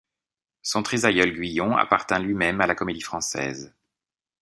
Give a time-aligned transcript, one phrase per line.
[0.63, 3.71] Son trisaïeul Guyon appartint lui-même à la Comédie-Française.